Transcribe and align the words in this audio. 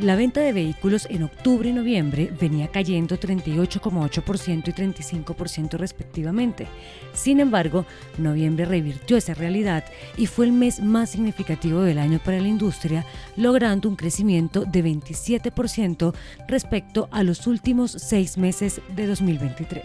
La 0.00 0.16
venta 0.16 0.40
de 0.40 0.54
vehículos 0.54 1.06
en 1.10 1.24
octubre 1.24 1.68
y 1.68 1.74
noviembre 1.74 2.32
venía 2.40 2.68
cayendo 2.68 3.20
38,8% 3.20 4.68
y 4.68 4.72
35% 4.72 5.76
respectivamente. 5.76 6.68
Sin 7.12 7.38
embargo, 7.38 7.84
noviembre 8.16 8.64
revirtió 8.64 9.18
esa 9.18 9.34
realidad 9.34 9.84
y 10.16 10.24
fue 10.24 10.46
el 10.46 10.52
mes 10.52 10.80
más 10.80 11.10
significativo 11.10 11.82
del 11.82 11.98
año 11.98 12.18
para 12.24 12.40
la 12.40 12.48
industria, 12.48 13.04
logrando 13.36 13.90
un 13.90 13.96
crecimiento 13.96 14.64
de 14.64 14.82
27% 14.82 16.14
respecto 16.48 17.10
a 17.12 17.22
los 17.22 17.46
últimos 17.46 17.90
seis 17.90 18.38
meses 18.38 18.80
de 18.96 19.06
2023. 19.06 19.84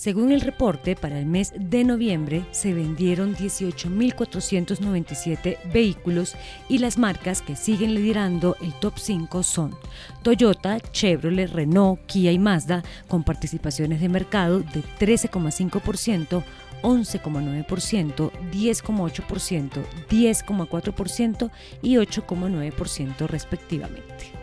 Según 0.00 0.32
el 0.32 0.40
reporte, 0.40 0.96
para 0.96 1.18
el 1.18 1.26
mes 1.26 1.52
de 1.54 1.84
noviembre 1.84 2.46
se 2.52 2.72
vendieron 2.72 3.36
18.497 3.36 5.58
vehículos 5.70 6.36
y 6.70 6.78
las 6.78 6.96
marcas 6.96 7.42
que 7.42 7.54
siguen 7.54 7.94
liderando 7.94 8.56
el 8.62 8.72
top 8.72 8.94
5 8.96 9.42
son 9.42 9.76
Toyota, 10.22 10.80
Chevrolet, 10.80 11.52
Renault, 11.52 12.00
Kia 12.06 12.32
y 12.32 12.38
Mazda, 12.38 12.82
con 13.08 13.24
participaciones 13.24 14.00
de 14.00 14.08
mercado 14.08 14.60
de 14.60 14.82
13,5%, 14.98 16.42
11,9%, 16.80 18.30
10,8%, 18.50 19.84
10,4% 20.08 21.50
y 21.82 21.96
8,9% 21.96 23.26
respectivamente. 23.26 24.39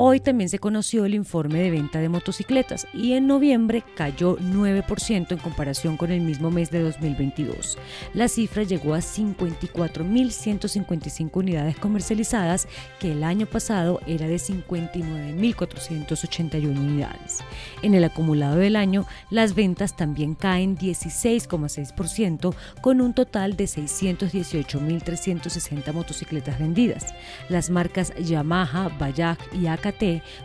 Hoy 0.00 0.20
también 0.20 0.48
se 0.48 0.60
conoció 0.60 1.06
el 1.06 1.14
informe 1.16 1.58
de 1.58 1.72
venta 1.72 1.98
de 1.98 2.08
motocicletas 2.08 2.86
y 2.94 3.14
en 3.14 3.26
noviembre 3.26 3.82
cayó 3.96 4.38
9% 4.38 5.32
en 5.32 5.38
comparación 5.38 5.96
con 5.96 6.12
el 6.12 6.20
mismo 6.20 6.52
mes 6.52 6.70
de 6.70 6.82
2022. 6.82 7.76
La 8.14 8.28
cifra 8.28 8.62
llegó 8.62 8.94
a 8.94 8.98
54.155 8.98 11.30
unidades 11.34 11.76
comercializadas, 11.78 12.68
que 13.00 13.10
el 13.10 13.24
año 13.24 13.46
pasado 13.46 13.98
era 14.06 14.28
de 14.28 14.36
59.481 14.36 16.78
unidades. 16.78 17.40
En 17.82 17.94
el 17.94 18.04
acumulado 18.04 18.54
del 18.54 18.76
año, 18.76 19.04
las 19.30 19.56
ventas 19.56 19.96
también 19.96 20.36
caen 20.36 20.78
16,6% 20.78 22.54
con 22.82 23.00
un 23.00 23.14
total 23.14 23.56
de 23.56 23.64
618.360 23.64 25.92
motocicletas 25.92 26.60
vendidas. 26.60 27.16
Las 27.48 27.68
marcas 27.68 28.14
Yamaha, 28.14 28.90
Bajaj 28.96 29.38
y 29.60 29.66
AK 29.66 29.87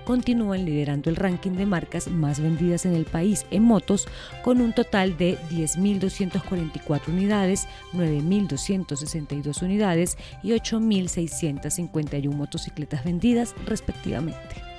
continúan 0.06 0.66
liderando 0.66 1.10
el 1.10 1.16
ranking 1.16 1.52
de 1.52 1.66
marcas 1.66 2.08
más 2.08 2.40
vendidas 2.40 2.86
en 2.86 2.94
el 2.96 3.06
país 3.06 3.46
en 3.52 3.64
motos 3.64 4.08
con 4.44 4.62
un 4.62 4.74
total 4.74 5.18
de 5.18 5.38
10.244 5.50 7.08
unidades, 7.08 7.68
9.262 7.94 9.62
unidades 9.62 10.18
y 10.42 10.52
8.651 10.52 12.34
motocicletas 12.34 13.04
vendidas 13.04 13.56
respectivamente. 13.66 14.73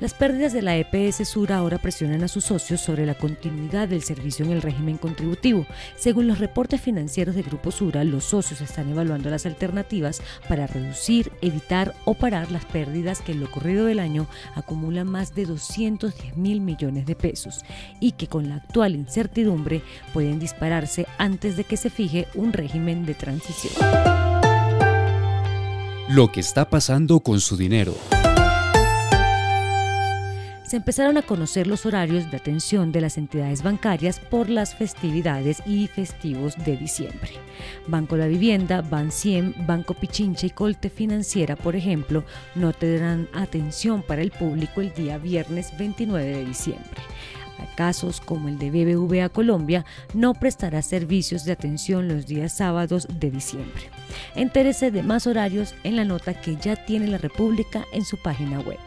Las 0.00 0.14
pérdidas 0.14 0.54
de 0.54 0.62
la 0.62 0.78
EPS 0.78 1.28
Sur 1.28 1.52
ahora 1.52 1.76
presionan 1.76 2.24
a 2.24 2.28
sus 2.28 2.44
socios 2.44 2.80
sobre 2.80 3.04
la 3.04 3.14
continuidad 3.14 3.86
del 3.86 4.02
servicio 4.02 4.46
en 4.46 4.52
el 4.52 4.62
régimen 4.62 4.96
contributivo. 4.96 5.66
Según 5.94 6.26
los 6.26 6.38
reportes 6.38 6.80
financieros 6.80 7.34
de 7.34 7.42
Grupo 7.42 7.70
Sura, 7.70 8.02
los 8.02 8.24
socios 8.24 8.62
están 8.62 8.88
evaluando 8.88 9.28
las 9.28 9.44
alternativas 9.44 10.22
para 10.48 10.66
reducir, 10.66 11.30
evitar 11.42 11.94
o 12.06 12.14
parar 12.14 12.50
las 12.50 12.64
pérdidas 12.64 13.20
que 13.20 13.32
en 13.32 13.40
lo 13.40 13.50
corrido 13.50 13.84
del 13.84 13.98
año 13.98 14.26
acumulan 14.54 15.06
más 15.06 15.34
de 15.34 15.44
210 15.44 16.34
mil 16.34 16.62
millones 16.62 17.04
de 17.04 17.14
pesos 17.14 17.60
y 18.00 18.12
que 18.12 18.26
con 18.26 18.48
la 18.48 18.54
actual 18.56 18.94
incertidumbre 18.94 19.82
pueden 20.14 20.38
dispararse 20.38 21.06
antes 21.18 21.58
de 21.58 21.64
que 21.64 21.76
se 21.76 21.90
fije 21.90 22.26
un 22.34 22.54
régimen 22.54 23.04
de 23.04 23.12
transición. 23.12 23.74
Lo 26.08 26.32
que 26.32 26.40
está 26.40 26.70
pasando 26.70 27.20
con 27.20 27.38
su 27.40 27.58
dinero 27.58 27.94
se 30.70 30.76
empezaron 30.76 31.18
a 31.18 31.22
conocer 31.22 31.66
los 31.66 31.84
horarios 31.84 32.30
de 32.30 32.36
atención 32.36 32.92
de 32.92 33.00
las 33.00 33.18
entidades 33.18 33.64
bancarias 33.64 34.20
por 34.20 34.48
las 34.48 34.72
festividades 34.72 35.60
y 35.66 35.88
festivos 35.88 36.54
de 36.64 36.76
diciembre. 36.76 37.32
Banco 37.88 38.16
La 38.16 38.28
Vivienda, 38.28 38.80
Banciem, 38.80 39.52
Banco 39.66 39.94
Pichincha 39.94 40.46
y 40.46 40.50
Colte 40.50 40.88
Financiera, 40.88 41.56
por 41.56 41.74
ejemplo, 41.74 42.22
no 42.54 42.72
tendrán 42.72 43.28
atención 43.32 44.04
para 44.04 44.22
el 44.22 44.30
público 44.30 44.80
el 44.80 44.94
día 44.94 45.18
viernes 45.18 45.76
29 45.76 46.24
de 46.24 46.44
diciembre. 46.44 47.02
A 47.58 47.74
casos 47.74 48.20
como 48.20 48.46
el 48.46 48.56
de 48.56 48.70
BBVA 48.70 49.28
Colombia, 49.28 49.84
no 50.14 50.34
prestará 50.34 50.82
servicios 50.82 51.44
de 51.44 51.50
atención 51.50 52.06
los 52.06 52.26
días 52.26 52.52
sábados 52.52 53.08
de 53.18 53.32
diciembre. 53.32 53.90
Entérese 54.36 54.92
de 54.92 55.02
más 55.02 55.26
horarios 55.26 55.74
en 55.82 55.96
la 55.96 56.04
nota 56.04 56.40
que 56.40 56.54
ya 56.54 56.76
tiene 56.76 57.08
la 57.08 57.18
República 57.18 57.84
en 57.92 58.04
su 58.04 58.18
página 58.18 58.60
web. 58.60 58.78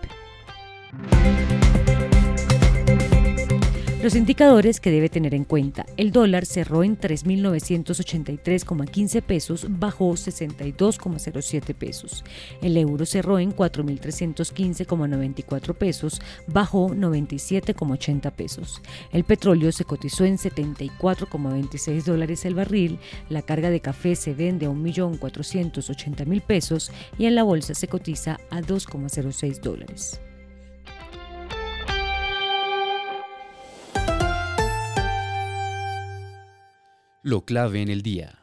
Los 4.03 4.15
indicadores 4.15 4.79
que 4.81 4.91
debe 4.91 5.07
tener 5.07 5.33
en 5.33 5.45
cuenta. 5.45 5.85
El 5.95 6.11
dólar 6.11 6.45
cerró 6.45 6.83
en 6.83 6.99
3.983,15 6.99 9.21
pesos, 9.21 9.65
bajó 9.69 10.11
62,07 10.11 11.73
pesos. 11.73 12.25
El 12.61 12.75
euro 12.75 13.05
cerró 13.05 13.39
en 13.39 13.55
4.315,94 13.55 15.73
pesos, 15.73 16.21
bajó 16.47 16.89
97,80 16.89 18.29
pesos. 18.33 18.81
El 19.13 19.23
petróleo 19.23 19.71
se 19.71 19.85
cotizó 19.85 20.25
en 20.25 20.37
74,26 20.37 22.03
dólares 22.03 22.43
el 22.43 22.55
barril. 22.55 22.99
La 23.29 23.41
carga 23.41 23.69
de 23.69 23.79
café 23.79 24.17
se 24.17 24.33
vende 24.33 24.65
a 24.65 24.69
1.480.000 24.69 26.41
pesos 26.41 26.91
y 27.17 27.27
en 27.27 27.35
la 27.35 27.43
bolsa 27.43 27.73
se 27.73 27.87
cotiza 27.87 28.37
a 28.49 28.59
2,06 28.59 29.61
dólares. 29.61 30.19
Lo 37.23 37.41
clave 37.41 37.81
en 37.81 37.89
el 37.89 38.03
día. 38.03 38.37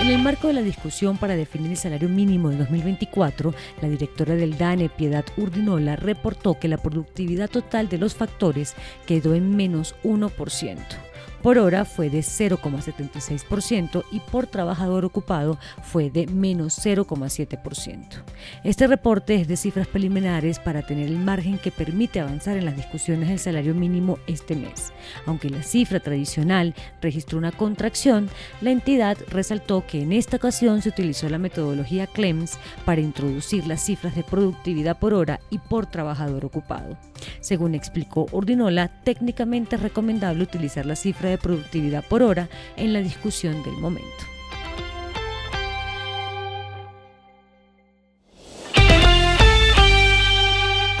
En 0.00 0.08
el 0.08 0.22
marco 0.22 0.46
de 0.48 0.54
la 0.54 0.62
discusión 0.62 1.18
para 1.18 1.34
definir 1.36 1.70
el 1.70 1.76
salario 1.76 2.08
mínimo 2.08 2.50
de 2.50 2.56
2024, 2.58 3.54
la 3.82 3.88
directora 3.88 4.34
del 4.34 4.56
DANE, 4.56 4.88
Piedad 4.88 5.24
Urdinola, 5.36 5.96
reportó 5.96 6.58
que 6.58 6.68
la 6.68 6.78
productividad 6.78 7.50
total 7.50 7.88
de 7.88 7.98
los 7.98 8.14
factores 8.14 8.74
quedó 9.06 9.34
en 9.34 9.56
menos 9.56 9.96
1% 10.04 11.07
por 11.42 11.58
hora 11.58 11.84
fue 11.84 12.10
de 12.10 12.20
0,76% 12.20 14.04
y 14.10 14.20
por 14.20 14.46
trabajador 14.46 15.04
ocupado 15.04 15.58
fue 15.82 16.10
de 16.10 16.26
menos 16.26 16.78
0,7%. 16.84 18.24
Este 18.64 18.86
reporte 18.86 19.36
es 19.36 19.48
de 19.48 19.56
cifras 19.56 19.86
preliminares 19.86 20.58
para 20.58 20.82
tener 20.82 21.06
el 21.08 21.18
margen 21.18 21.58
que 21.58 21.70
permite 21.70 22.20
avanzar 22.20 22.56
en 22.56 22.64
las 22.64 22.76
discusiones 22.76 23.28
del 23.28 23.38
salario 23.38 23.74
mínimo 23.74 24.18
este 24.26 24.56
mes. 24.56 24.92
Aunque 25.26 25.50
la 25.50 25.62
cifra 25.62 26.00
tradicional 26.00 26.74
registró 27.00 27.38
una 27.38 27.52
contracción, 27.52 28.28
la 28.60 28.70
entidad 28.70 29.16
resaltó 29.28 29.86
que 29.86 30.02
en 30.02 30.12
esta 30.12 30.36
ocasión 30.36 30.82
se 30.82 30.90
utilizó 30.90 31.28
la 31.28 31.38
metodología 31.38 32.06
CLEMS 32.06 32.58
para 32.84 33.00
introducir 33.00 33.66
las 33.66 33.82
cifras 33.82 34.14
de 34.14 34.24
productividad 34.24 34.98
por 34.98 35.14
hora 35.14 35.40
y 35.50 35.58
por 35.58 35.86
trabajador 35.86 36.44
ocupado. 36.44 36.96
Según 37.40 37.74
explicó 37.74 38.26
Ordinola, 38.32 39.02
técnicamente 39.04 39.76
es 39.76 39.82
recomendable 39.82 40.42
utilizar 40.42 40.86
la 40.86 40.96
cifra 40.96 41.30
de 41.30 41.38
productividad 41.38 42.04
por 42.04 42.22
hora 42.22 42.48
en 42.76 42.92
la 42.92 43.00
discusión 43.00 43.62
del 43.62 43.74
momento. 43.74 44.08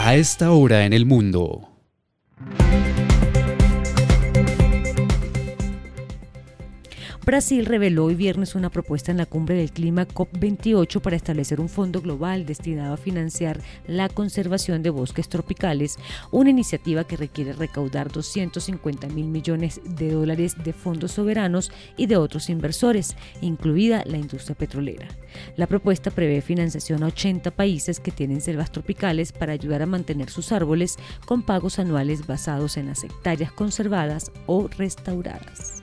A 0.00 0.14
esta 0.14 0.52
hora 0.52 0.86
en 0.86 0.94
el 0.94 1.04
mundo. 1.04 1.77
Brasil 7.28 7.66
reveló 7.66 8.06
hoy 8.06 8.14
viernes 8.14 8.54
una 8.54 8.70
propuesta 8.70 9.10
en 9.10 9.18
la 9.18 9.26
cumbre 9.26 9.54
del 9.56 9.70
clima 9.70 10.08
COP28 10.08 11.02
para 11.02 11.14
establecer 11.14 11.60
un 11.60 11.68
fondo 11.68 12.00
global 12.00 12.46
destinado 12.46 12.94
a 12.94 12.96
financiar 12.96 13.60
la 13.86 14.08
conservación 14.08 14.82
de 14.82 14.88
bosques 14.88 15.28
tropicales, 15.28 15.98
una 16.30 16.48
iniciativa 16.48 17.04
que 17.04 17.18
requiere 17.18 17.52
recaudar 17.52 18.10
250 18.10 19.08
mil 19.08 19.26
millones 19.26 19.78
de 19.84 20.12
dólares 20.12 20.56
de 20.64 20.72
fondos 20.72 21.12
soberanos 21.12 21.70
y 21.98 22.06
de 22.06 22.16
otros 22.16 22.48
inversores, 22.48 23.14
incluida 23.42 24.04
la 24.06 24.16
industria 24.16 24.56
petrolera. 24.56 25.08
La 25.56 25.66
propuesta 25.66 26.10
prevé 26.10 26.40
financiación 26.40 27.02
a 27.02 27.08
80 27.08 27.50
países 27.50 28.00
que 28.00 28.10
tienen 28.10 28.40
selvas 28.40 28.72
tropicales 28.72 29.32
para 29.32 29.52
ayudar 29.52 29.82
a 29.82 29.86
mantener 29.86 30.30
sus 30.30 30.50
árboles 30.50 30.96
con 31.26 31.42
pagos 31.42 31.78
anuales 31.78 32.26
basados 32.26 32.78
en 32.78 32.86
las 32.86 33.04
hectáreas 33.04 33.52
conservadas 33.52 34.32
o 34.46 34.66
restauradas. 34.78 35.82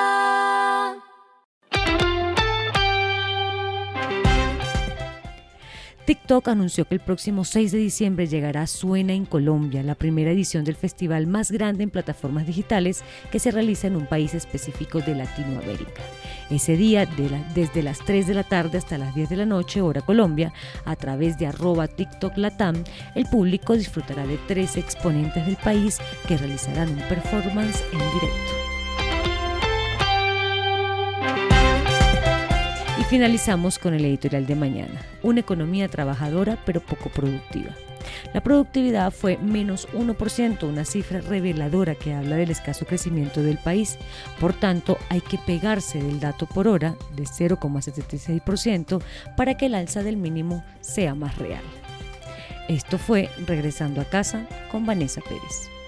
TikTok 6.05 6.47
anunció 6.47 6.85
que 6.85 6.95
el 6.95 6.99
próximo 6.99 7.45
6 7.45 7.71
de 7.71 7.77
diciembre 7.77 8.25
llegará 8.25 8.65
Suena 8.65 9.13
en 9.13 9.25
Colombia, 9.25 9.83
la 9.83 9.93
primera 9.93 10.31
edición 10.31 10.63
del 10.63 10.75
festival 10.75 11.27
más 11.27 11.51
grande 11.51 11.83
en 11.83 11.91
plataformas 11.91 12.47
digitales 12.47 13.03
que 13.31 13.39
se 13.39 13.51
realiza 13.51 13.85
en 13.85 13.95
un 13.95 14.07
país 14.07 14.33
específico 14.33 14.99
de 14.99 15.13
Latinoamérica. 15.13 16.01
Ese 16.49 16.75
día, 16.75 17.07
desde 17.53 17.83
las 17.83 17.99
3 17.99 18.25
de 18.25 18.33
la 18.33 18.43
tarde 18.43 18.79
hasta 18.79 18.97
las 18.97 19.13
10 19.13 19.29
de 19.29 19.37
la 19.37 19.45
noche, 19.45 19.81
hora 19.81 20.01
Colombia, 20.01 20.53
a 20.85 20.95
través 20.95 21.37
de 21.37 21.45
arroba 21.45 21.87
TikTok 21.87 22.35
Latam, 22.37 22.83
el 23.13 23.25
público 23.27 23.77
disfrutará 23.77 24.25
de 24.25 24.39
tres 24.47 24.77
exponentes 24.77 25.45
del 25.45 25.57
país 25.57 25.99
que 26.27 26.37
realizarán 26.37 26.89
un 26.89 27.07
performance 27.07 27.83
en 27.93 27.99
directo. 27.99 28.70
Finalizamos 33.11 33.77
con 33.77 33.93
el 33.93 34.05
editorial 34.05 34.45
de 34.45 34.55
mañana, 34.55 35.01
una 35.21 35.41
economía 35.41 35.89
trabajadora 35.89 36.57
pero 36.65 36.79
poco 36.79 37.09
productiva. 37.09 37.75
La 38.33 38.41
productividad 38.41 39.11
fue 39.11 39.35
menos 39.35 39.89
1%, 39.89 40.63
una 40.63 40.85
cifra 40.85 41.19
reveladora 41.19 41.95
que 41.95 42.13
habla 42.13 42.37
del 42.37 42.51
escaso 42.51 42.85
crecimiento 42.85 43.43
del 43.43 43.57
país. 43.57 43.97
Por 44.39 44.53
tanto, 44.53 44.97
hay 45.09 45.19
que 45.19 45.37
pegarse 45.37 46.01
del 46.01 46.21
dato 46.21 46.45
por 46.45 46.69
hora 46.69 46.95
de 47.13 47.23
0,76% 47.23 49.03
para 49.35 49.57
que 49.57 49.65
el 49.65 49.75
alza 49.75 50.03
del 50.03 50.15
mínimo 50.15 50.63
sea 50.79 51.13
más 51.13 51.37
real. 51.37 51.63
Esto 52.69 52.97
fue 52.97 53.29
Regresando 53.45 53.99
a 53.99 54.05
casa 54.05 54.47
con 54.71 54.85
Vanessa 54.85 55.19
Pérez. 55.19 55.80